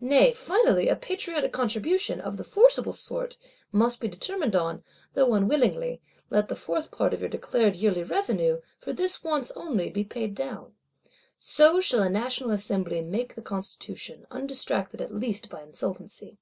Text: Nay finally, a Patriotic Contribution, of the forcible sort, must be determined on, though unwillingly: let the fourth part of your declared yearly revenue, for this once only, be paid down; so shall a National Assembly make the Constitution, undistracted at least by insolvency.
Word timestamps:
Nay 0.00 0.32
finally, 0.32 0.88
a 0.88 0.96
Patriotic 0.96 1.52
Contribution, 1.52 2.18
of 2.18 2.38
the 2.38 2.44
forcible 2.44 2.94
sort, 2.94 3.36
must 3.72 4.00
be 4.00 4.08
determined 4.08 4.56
on, 4.56 4.82
though 5.12 5.34
unwillingly: 5.34 6.00
let 6.30 6.48
the 6.48 6.56
fourth 6.56 6.90
part 6.90 7.12
of 7.12 7.20
your 7.20 7.28
declared 7.28 7.76
yearly 7.76 8.02
revenue, 8.02 8.62
for 8.78 8.94
this 8.94 9.22
once 9.22 9.50
only, 9.54 9.90
be 9.90 10.02
paid 10.02 10.34
down; 10.34 10.72
so 11.38 11.78
shall 11.78 12.00
a 12.00 12.08
National 12.08 12.52
Assembly 12.52 13.02
make 13.02 13.34
the 13.34 13.42
Constitution, 13.42 14.26
undistracted 14.30 15.02
at 15.02 15.12
least 15.12 15.50
by 15.50 15.62
insolvency. 15.62 16.38